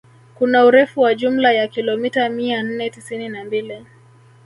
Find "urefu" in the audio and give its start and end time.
0.65-1.01